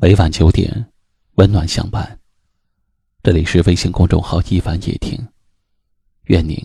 [0.00, 0.86] 每晚九点，
[1.34, 2.16] 温暖相伴。
[3.20, 5.18] 这里是微信公众号“一凡夜听”，
[6.26, 6.56] 愿您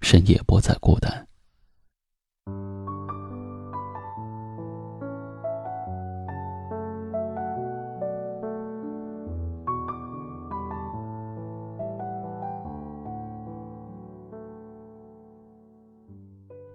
[0.00, 1.28] 深夜不再孤单。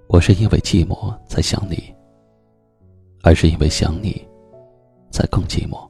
[0.08, 1.94] 我是因为寂寞才想你，
[3.24, 4.27] 而是因为想你。
[5.18, 5.90] 才更寂寞。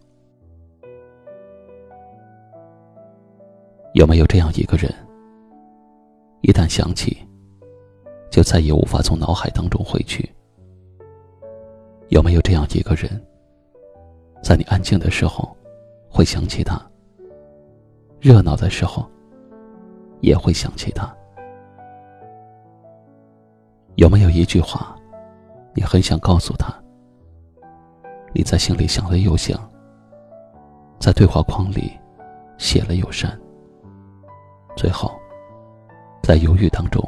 [3.94, 4.90] 有没有这样一个人，
[6.40, 7.18] 一旦想起，
[8.32, 10.34] 就再也无法从脑海当中回去？
[12.08, 13.22] 有没有这样一个人，
[14.42, 15.54] 在你安静的时候
[16.10, 16.82] 会想起他，
[18.22, 19.06] 热闹的时候
[20.22, 21.14] 也会想起他？
[23.96, 24.96] 有没有一句话，
[25.76, 26.74] 你很想告诉他？
[28.34, 29.60] 你在心里想了又想，
[31.00, 31.92] 在对话框里
[32.58, 33.40] 写了又删，
[34.76, 35.12] 最后
[36.22, 37.02] 在犹豫当中，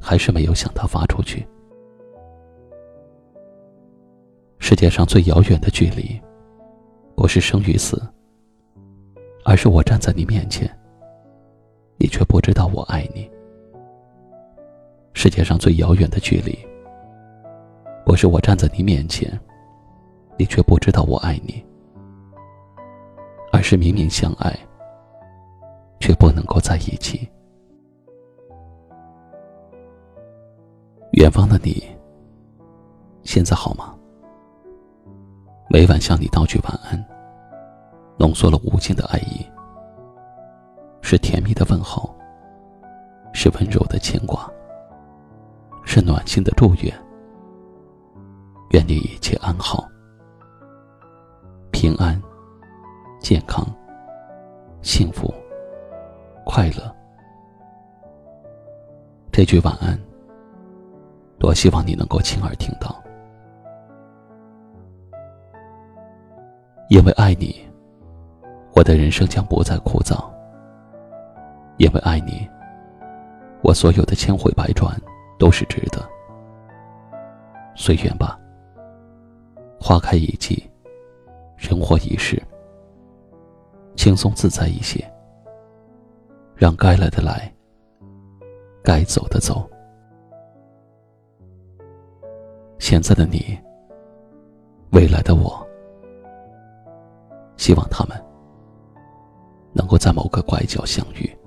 [0.00, 1.46] 还是没有向他发出去。
[4.58, 6.20] 世界上最遥远的距离，
[7.14, 8.00] 不是生与死，
[9.44, 10.68] 而是我站在你面前，
[11.98, 13.30] 你却不知道我爱你。
[15.14, 16.56] 世界上最遥远的距离，
[18.06, 19.28] 不是我站在你面前。
[20.38, 21.64] 你却不知道我爱你，
[23.52, 24.56] 而是明明相爱，
[25.98, 27.28] 却不能够在一起。
[31.14, 31.82] 远方的你，
[33.24, 33.96] 现在好吗？
[35.68, 37.04] 每晚向你道句晚安，
[38.16, 39.44] 浓缩了无尽的爱意，
[41.02, 42.14] 是甜蜜的问候，
[43.32, 44.48] 是温柔的牵挂，
[45.84, 46.94] 是暖心的祝愿。
[48.70, 49.87] 愿你一切安好。
[51.80, 52.20] 平安、
[53.20, 53.64] 健康、
[54.82, 55.32] 幸福、
[56.44, 56.92] 快乐，
[59.30, 59.96] 这句晚安，
[61.38, 63.00] 多希望你能够亲耳听到。
[66.88, 67.64] 因为爱你，
[68.74, 70.16] 我的人生将不再枯燥；
[71.76, 72.44] 因为爱你，
[73.62, 75.00] 我所有的千回百转
[75.38, 76.04] 都是值得。
[77.76, 78.36] 随缘吧，
[79.80, 80.67] 花开一季。
[81.68, 82.42] 人活一世，
[83.94, 85.04] 轻松自在一些，
[86.56, 87.52] 让该来的来，
[88.82, 89.68] 该走的走。
[92.78, 93.58] 现在的你，
[94.92, 95.62] 未来的我，
[97.58, 98.16] 希望他们
[99.74, 101.37] 能够在某个拐角相遇。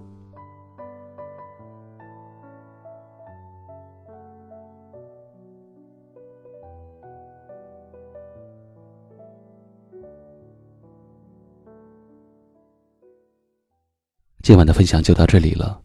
[14.51, 15.81] 今晚的分享就到这里了，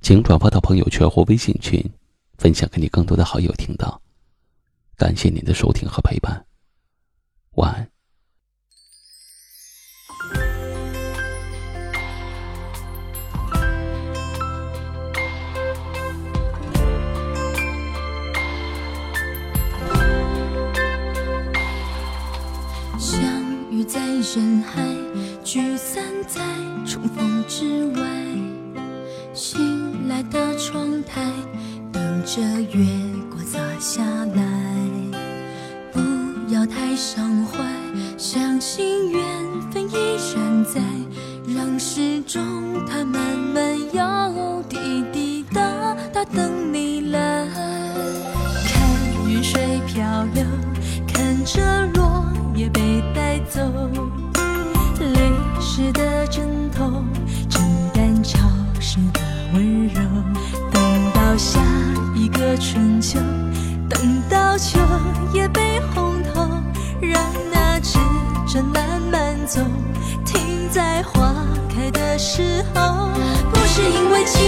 [0.00, 1.84] 请转发到朋友圈或微信群，
[2.38, 4.00] 分享给你更多的好友听到。
[4.96, 6.46] 感谢您的收听和陪伴，
[7.56, 7.95] 晚安。
[27.58, 28.02] 之外。
[29.32, 31.22] 醒来的窗台，
[31.90, 32.84] 等着月
[33.30, 34.44] 光洒下来。
[35.90, 35.98] 不
[36.52, 37.64] 要太伤怀，
[38.18, 39.22] 相信缘
[39.70, 39.94] 分依
[40.34, 40.82] 然在。
[41.48, 42.42] 让时钟
[42.86, 43.22] 它慢
[43.54, 45.62] 慢摇，滴滴答
[46.12, 47.48] 答等你来。
[48.66, 50.44] 看云水漂流，
[51.10, 52.22] 看着落
[52.54, 53.62] 叶被带走。
[62.58, 63.18] 春秋，
[63.88, 64.78] 等到秋
[65.32, 66.48] 叶被红透，
[67.00, 67.22] 让
[67.52, 67.98] 那指
[68.46, 69.60] 针慢慢走，
[70.24, 71.34] 停在花
[71.68, 73.10] 开的时候。
[73.52, 74.38] 不是因为寂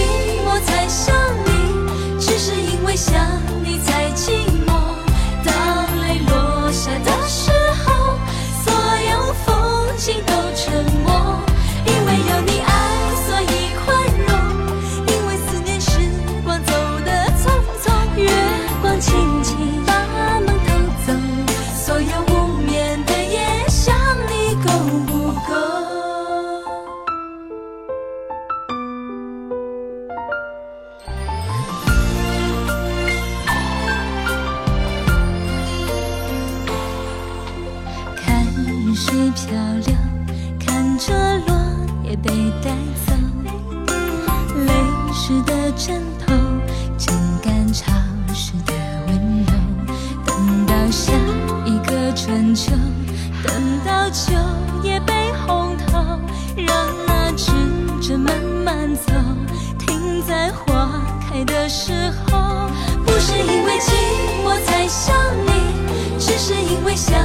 [0.43, 3.15] 寞才想你，只是因为想
[38.99, 39.53] 水漂
[39.85, 39.95] 流，
[40.59, 41.55] 看着落
[42.03, 42.29] 叶被
[42.61, 42.69] 带
[43.05, 43.13] 走。
[44.65, 44.73] 泪
[45.13, 46.35] 湿的枕头，
[46.97, 47.93] 枕干潮
[48.33, 48.73] 湿的
[49.07, 49.53] 温柔。
[50.25, 51.13] 等到下
[51.65, 52.73] 一个春秋，
[53.41, 54.33] 等到秋
[54.83, 55.97] 叶被红透，
[56.57, 57.53] 让那指
[58.05, 58.35] 针慢
[58.65, 59.13] 慢走，
[59.79, 60.91] 停在花
[61.21, 61.93] 开的时
[62.27, 62.69] 候。
[63.05, 63.93] 不是因为寂
[64.43, 67.17] 寞才想你，只是因为想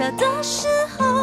[0.00, 0.10] 小。
[0.12, 0.66] 的时
[0.96, 1.19] 候，